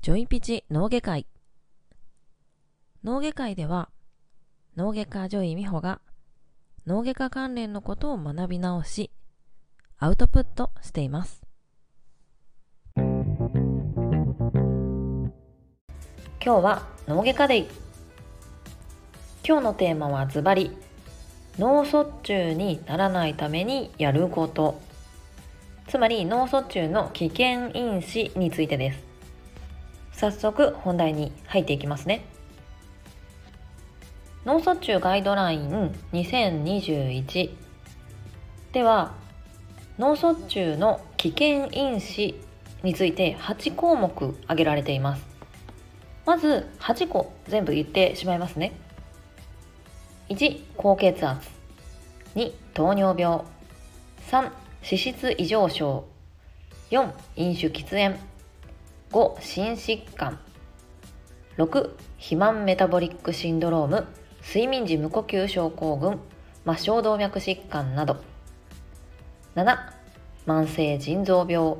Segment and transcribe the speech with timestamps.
[0.00, 1.28] ジョイピチ脳外科医。
[3.04, 3.88] 脳外科医では
[4.76, 6.00] 脳外科女医美穂が
[6.84, 9.12] 脳外科関連のことを学び直し
[9.98, 11.40] アウトプットしています。
[12.96, 13.14] 今
[16.40, 17.68] 日は脳外科デイ
[19.46, 20.76] 今日のテーマはズバリ
[21.60, 24.91] 脳卒中にならないためにやること。
[25.88, 29.02] つまり脳卒中の危険因子についてです。
[30.12, 32.24] 早速本題に入っていきますね。
[34.44, 37.50] 脳卒中ガイドライン2021
[38.72, 39.14] では
[39.98, 42.40] 脳卒中の危険因子
[42.82, 44.10] について8項目
[44.44, 45.24] 挙げられています。
[46.26, 48.72] まず8個全部言ってしまいますね。
[50.28, 51.48] 1高血圧。
[52.34, 53.40] 2糖尿病。
[54.30, 54.50] 3
[54.82, 56.04] 脂質異常症。
[56.90, 58.18] 4飲酒喫煙。
[59.12, 60.40] 5心疾患。
[61.56, 64.06] 6肥満メタボリックシンドローム。
[64.44, 66.18] 睡眠時無呼吸症候群。
[66.64, 68.16] 末梢動脈疾患など。
[69.54, 69.78] 7
[70.46, 71.76] 慢性腎臓病。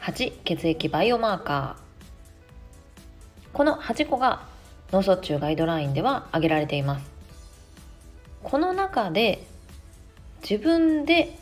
[0.00, 3.56] 8血液バイオマーカー。
[3.56, 4.46] この8個が
[4.92, 7.10] 脳卒中ガイドラインでは挙げられています。
[8.42, 9.42] この中で
[10.42, 11.38] 自分で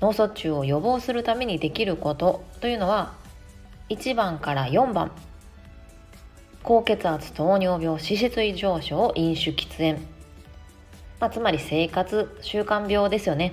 [0.00, 3.14] 脳卒中を予防するためにできることというのは
[3.88, 5.12] 1番から4番
[6.62, 10.00] 高血圧糖尿病脂質異常症飲酒喫煙、
[11.20, 13.52] まあ、つまり生活習慣病ですよね。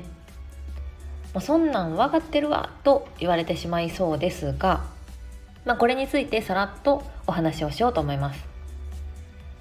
[1.34, 4.84] もうそんなん分かってるわと言われてしまいそうですが、
[5.66, 8.44] まあ、これについてさらっとお話をしようと思います。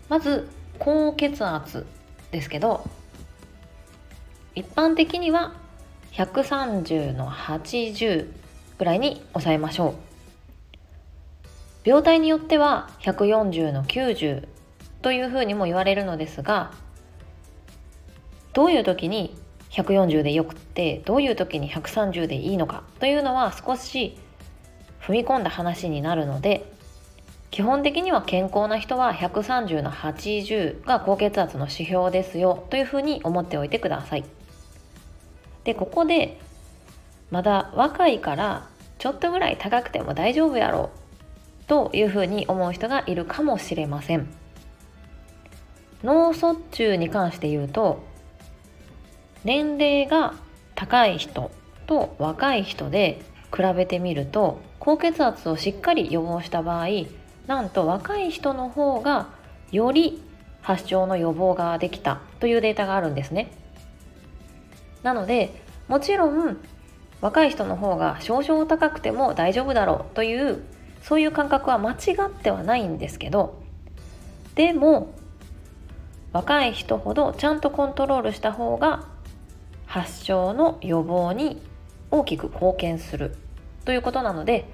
[0.08, 1.86] まず高血圧
[2.30, 2.84] ですけど
[4.54, 5.54] 一般的には
[6.12, 8.28] 130の80
[8.78, 9.94] ぐらいに抑えましょう
[11.84, 14.46] 病態によっては140の90
[15.00, 16.72] というふうにも言われるのですが
[18.52, 19.36] どういう時に
[19.70, 24.16] 140でよくってどういう時に130でいいのかというのは少し
[25.00, 26.70] 踏み込んだ話になるので
[27.50, 34.24] 基本的には健康な人は130の80が高血圧の指標ですよというふうに思っておいてください。
[35.64, 36.40] でここで
[37.30, 38.68] まだ若いから
[38.98, 44.28] ちょっとぐらい高くても大丈夫やろうというふうに思う人がいるかもしれません
[46.02, 48.02] 脳卒中に関して言うと
[49.44, 50.34] 年齢が
[50.74, 51.50] 高い人
[51.86, 53.22] と若い人で
[53.54, 56.88] 比べてみると高血圧をしっかり予防した場合
[57.46, 59.28] なんと若い人の方が
[59.70, 60.22] より
[60.60, 63.50] 発症の予防ができたというデータがあるんですね。
[65.02, 66.58] なのでもちろん
[67.20, 70.62] 若い人の方が少々高くても大丈夫だろうという
[71.02, 71.96] そういう感覚は間違
[72.26, 73.62] ってはないんですけど
[74.54, 75.14] でも
[76.32, 79.06] 若い人ほどちゃんとコントロールした方が
[79.86, 81.60] 発症の予防に
[82.10, 83.36] 大きく貢献する
[83.84, 84.66] ということなので、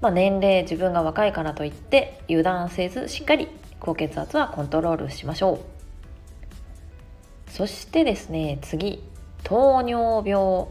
[0.00, 3.48] まあ、年齢自分が若いからといって油断せずしっかり
[3.80, 5.54] 高血圧はコントロールしましょ
[7.48, 7.50] う。
[7.50, 9.02] そしてですね次。
[9.44, 10.68] 糖尿病。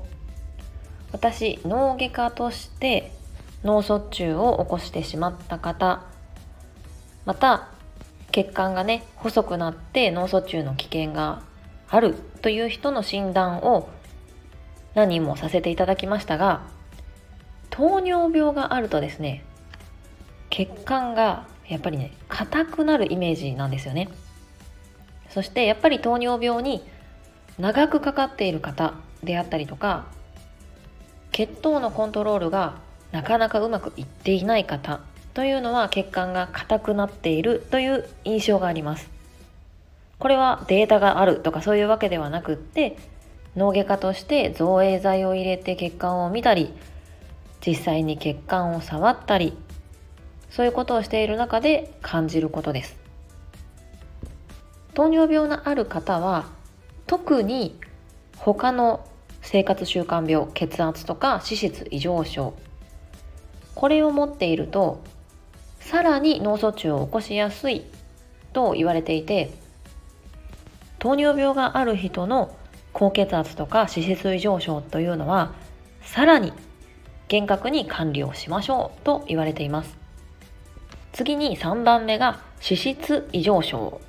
[1.11, 3.11] 私脳外科として
[3.63, 6.03] 脳卒中を起こしてしまった方。
[7.25, 7.69] また
[8.31, 11.41] 血管がね細くなって脳卒中の危険が
[11.89, 13.89] あるという人の診断を
[14.93, 16.61] 何人もさせていただきましたが
[17.69, 19.43] 糖尿病があるとですね
[20.49, 24.09] 血管がやっぱりね硬くなるイメージなんですよね。
[25.29, 26.83] そしてやっぱり糖尿病に
[27.59, 30.05] 長くかかっている方であったりとか
[31.31, 32.75] 血糖のコントロールが
[33.11, 35.01] なかなかうまくいっていない方
[35.33, 39.09] というのは血管が硬くなっているという印象があります。
[40.19, 42.97] これはデータがあるとかそういうわけではなくって
[43.55, 46.73] 脳外科として造影剤を入れて血管を見たり
[47.65, 49.57] 実際に血管を触ったり
[50.49, 52.97] そういうことをしている中で感じることです。
[54.93, 56.58] 糖尿病のある方は
[57.09, 57.75] 特に
[58.37, 59.03] 他の
[59.41, 62.53] 生活習慣病血圧とか脂質異常症。
[63.73, 65.01] これを持っていると
[65.79, 67.83] さらに脳卒中を起こしやすい
[68.53, 69.49] と言われていて
[70.99, 72.55] 糖尿病がある人の
[72.93, 75.53] 高血圧とか脂質異常症というのは
[76.03, 76.53] さらに
[77.27, 79.97] 厳格に管理をしましょうと言われています。
[81.13, 83.99] 次に3番目が脂質異常症。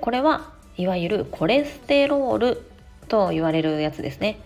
[0.00, 2.62] これはいわゆるコレステロール
[3.08, 4.38] と言われるやつですね。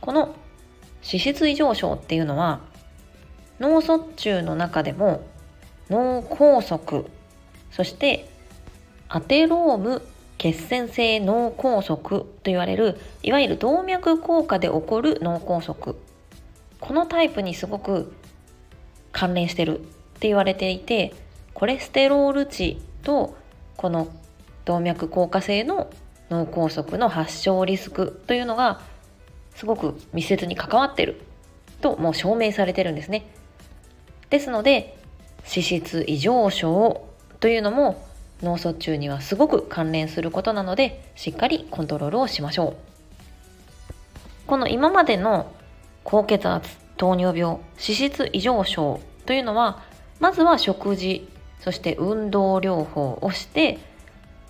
[0.00, 0.34] この
[1.06, 2.60] 脂質異常症っていうのは
[3.60, 5.22] 脳卒中の中でも
[5.90, 7.04] 脳梗塞
[7.70, 8.28] そして
[9.08, 10.02] アテローム
[10.38, 15.94] 血栓性脳梗塞と言われるいわゆる動脈硬化で起こる脳梗塞。
[16.80, 18.12] このタイプにすごく
[19.12, 19.82] 関連してるっ
[20.18, 21.14] て言われていて
[21.54, 23.36] コレステロール値と
[23.76, 24.08] この
[24.64, 25.90] 動脈硬化性の
[26.30, 28.80] 脳梗塞の発症リスクというのが
[29.54, 31.20] すごく密接に関わってる
[31.80, 33.26] ともう証明されてるんですね。
[34.30, 34.96] ですので
[35.46, 37.06] 脂質異常症
[37.40, 38.04] というのも
[38.42, 42.76] 脳卒中にはすごく関連することなのでしっかりコントロールをしましょう
[44.46, 45.52] この今までの
[46.02, 49.82] 高血圧糖尿病脂質異常症というのは
[50.20, 51.28] まずは食事
[51.60, 53.78] そして運動療法をして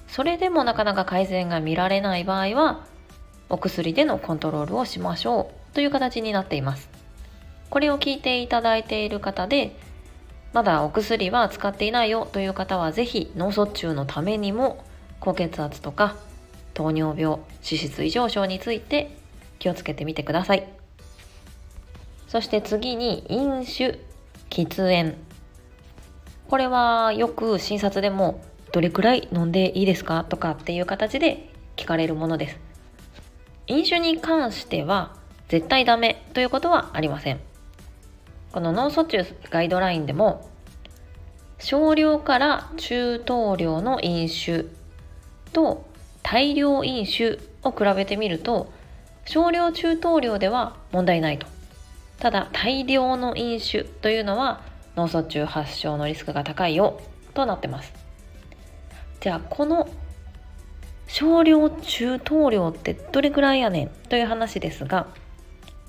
[0.08, 2.84] それでもなかなか改善が見られない場合は
[3.48, 6.88] お薬でのコントロールをしましょうという形になっています。
[7.70, 9.76] これを聞いていただいている方で
[10.52, 14.84] まだお薬は使っていないよという方は是非脳卒中のためにも
[15.18, 16.16] 高血圧とか
[16.74, 19.16] 糖尿病脂質異常症について
[19.58, 20.68] 気をつけてみてください。
[22.28, 24.00] そして次に飲酒
[24.50, 25.16] 喫煙。
[26.48, 28.40] これはよく診察でも
[28.74, 30.24] どれくらい飲んでいいですか？
[30.24, 32.58] とかっていう形で聞かれるものです。
[33.68, 35.14] 飲酒に関しては
[35.46, 37.38] 絶対ダメということはありません。
[38.50, 40.50] この脳卒中ガイドラインでも
[41.60, 44.64] 少量から中等量の飲酒
[45.52, 45.86] と
[46.24, 48.72] 大量飲酒を比べてみると
[49.24, 51.46] 少量中等量では問題ないと。
[52.18, 54.62] ただ大量の飲酒というのは
[54.96, 57.00] 脳卒中発症のリスクが高いよ
[57.34, 57.92] となってます。
[59.24, 59.88] じゃあこの
[61.06, 65.06] 少量中等量ってどれくらいやねんという話ですが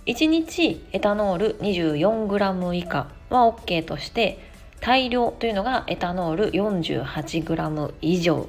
[0.06, 4.40] 1日エタノール 24g 以下は OK として
[4.80, 8.48] 大量というのがエタノール 48g 以上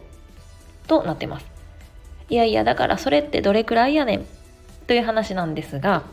[0.86, 1.46] となってます。
[2.28, 4.26] いやいやだからそれってどれくらいやねん
[4.86, 6.04] という話なんですが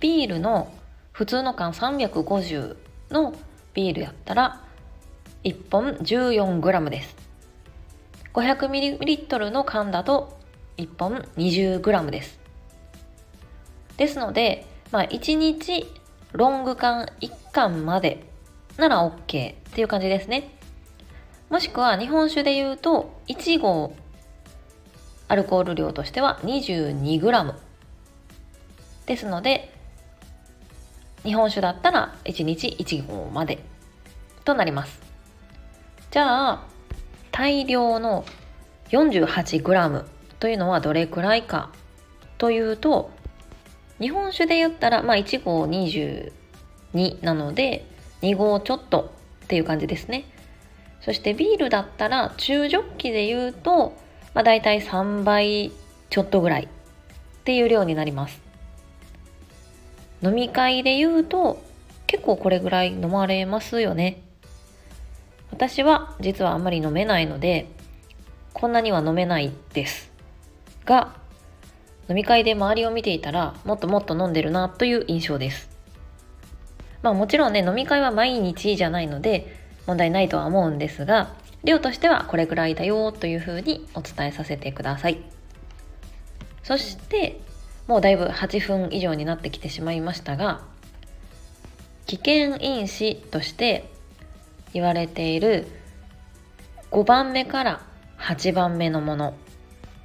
[0.00, 0.74] ビールの
[1.12, 2.76] 普通の缶350
[3.12, 3.32] の
[3.72, 4.64] ビールやったら
[5.44, 7.21] 1本 14g です。
[8.34, 10.38] 500ml の缶だと
[10.78, 12.38] 1本 20g です。
[13.96, 15.86] ですので、まあ、1日
[16.32, 18.24] ロング缶1缶まで
[18.78, 20.56] なら OK っていう感じですね。
[21.50, 23.94] もしくは日本酒で言うと1合
[25.28, 27.54] アルコール量としては 22g
[29.06, 29.72] ですので
[31.22, 33.62] 日本酒だったら1日1合まで
[34.44, 34.98] となります。
[36.10, 36.71] じゃあ
[37.32, 38.24] 大量の
[38.90, 40.04] 48g
[40.38, 41.70] というのはどれくらいか
[42.38, 43.10] というと
[44.00, 47.86] 日本酒で言ったら、まあ、1合22なので
[48.20, 49.12] 2合ちょっと
[49.44, 50.24] っていう感じですね。
[51.00, 53.92] そしてビールだったら中ジョッキで言うと、
[54.34, 55.72] まあ、大体3倍
[56.10, 56.68] ちょっとぐらいっ
[57.44, 58.40] ていう量になります。
[60.22, 61.60] 飲み会で言うと
[62.06, 64.20] 結構これぐらい飲まれますよね。
[65.52, 67.68] 私は実はあんまり飲めないので
[68.52, 70.10] こんなには飲めないです
[70.84, 71.14] が
[72.08, 75.70] 飲み会で周りを見ていたらもっともっと飲んでるなという印象です。
[77.02, 81.34] まあもちろんね飲み会は毎日じゃないので問題ないとは思うんですが
[81.64, 85.18] 量としてはこれぐらいだよというふうにお伝えさせてください。
[86.62, 87.40] そして
[87.86, 90.62] もうだいぶ8分以上になってきてしまいましたが
[92.06, 93.88] 危険因子として
[94.72, 95.66] 言われている
[96.90, 97.80] 5番目から
[98.18, 99.34] 8番目のもの。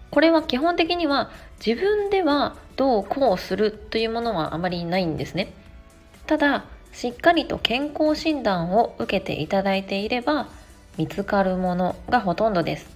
[0.09, 1.31] これは基本的には
[1.65, 5.53] 自分ではどうこうするというものはあまりないんですね。
[6.25, 10.47] ただしっかりと健康診断を受けていただいていれば
[10.97, 12.89] 見つかるものがほとんどです。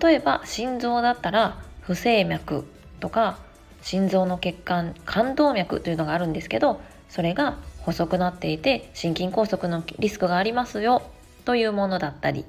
[0.00, 2.64] 例えば心臓だったら不整脈
[3.00, 3.38] とか
[3.82, 11.02] 心臓の血管冠動脈というのがあるんですけどそれが細くなっていて心筋梗塞のリスクがありますよ
[11.44, 12.44] というものだったり。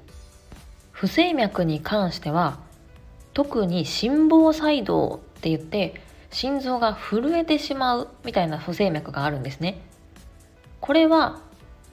[0.92, 2.58] 不整脈に関しては
[3.34, 6.00] 特に心房細動って言って
[6.30, 9.80] 心臓が震えてしまうみたいな不整脈があるんですね。
[10.80, 11.40] これは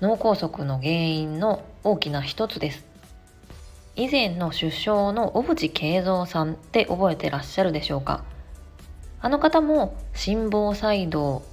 [0.01, 2.85] 脳梗塞の原因の大きな一つです。
[3.95, 8.23] 以前の首相の小渕恵三さんって覚えてらっしゃるでしょうか。
[9.19, 11.43] あの方も心房細動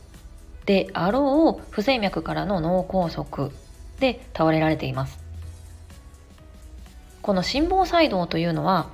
[0.68, 3.50] であろう不整脈からの脳梗塞
[4.00, 5.18] で倒れられています。
[7.22, 8.90] この心房細動というのは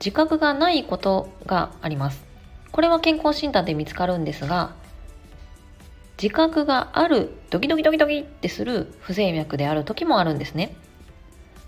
[0.00, 2.24] 自覚がないことがあります。
[2.72, 4.74] これは健康診断で見つかるんですが
[6.20, 10.74] 自覚があるドキドキドキドキってする不整脈である時もあるんですね。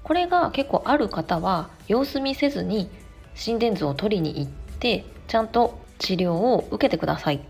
[0.02, 2.90] これが結構ある方は様子見せずに
[3.37, 7.40] 心電図を取りに行ってちゃんと治療を受けてください。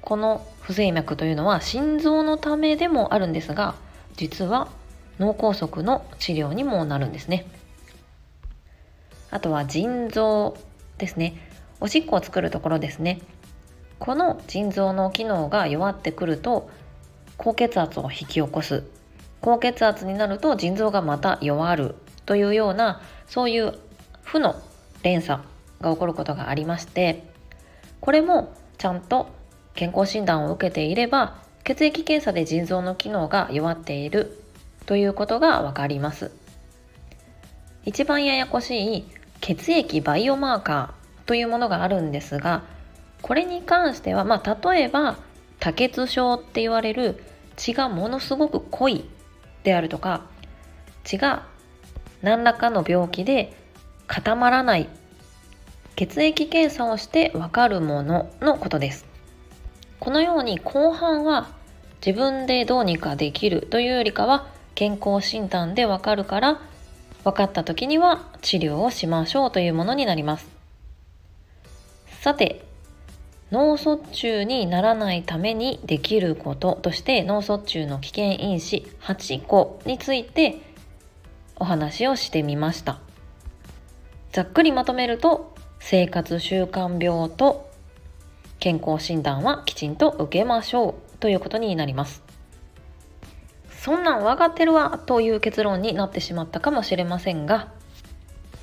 [0.00, 3.74] この不整脈というのは心臓のためでもあるんですが
[4.16, 4.68] 実は
[5.18, 7.46] 脳梗塞の治療にもなるんですね。
[9.30, 10.56] あとは腎臓
[10.98, 11.36] ですね。
[11.80, 13.20] おしっこを作るところですね。
[13.98, 16.70] この腎臓の機能が弱ってくると
[17.36, 18.84] 高血圧を引き起こす。
[19.40, 23.74] 高血圧になると腎臓がまた弱るというようなそういう
[24.22, 24.56] 負の
[25.02, 25.42] 連鎖
[25.82, 27.24] が起こることがありまして
[28.00, 29.28] これもちゃんと
[29.74, 34.38] 健康診断を受けていれば血液検査で腎臓の機能が弱っている
[34.86, 36.30] ということがわかります。
[37.84, 39.04] 一番ややこしい
[39.40, 42.62] 血液バイオマーカーというものがあるんですが
[43.20, 45.16] これに関しては、まあ、例えば
[45.60, 47.22] 多血症って言われる
[47.56, 49.04] 血がものすごく濃い
[49.62, 50.22] であるとか
[51.04, 51.46] 血が
[52.22, 53.54] 何らかの病気で
[54.06, 54.88] 固まらない
[55.96, 59.13] 血液検査をしてわかるもののことです。
[60.04, 61.48] このように後半は
[62.04, 66.60] 自分でどうにかできるというよりかは健康診断でわかるから
[67.24, 70.46] 分かった時には治療をしましょうというものになります。
[72.20, 72.66] さて
[73.50, 80.60] 脳卒中にならないためにできることとして脳卒中の危険因子8個について
[81.56, 82.98] お話をしてみました。
[84.32, 87.72] ざっくりまとめると生活習慣病と
[88.64, 92.22] 健康診断はきちんと受けましょうということになります
[93.68, 97.68] そんなん分かってるわという結論になってしまったかもしれませんが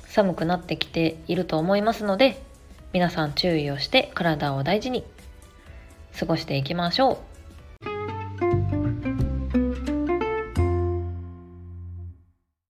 [0.06, 2.42] 寒くなってきていると思いますので
[2.92, 5.04] 皆さん注意をして体を大事に
[6.18, 7.31] 過ごしていきましょう。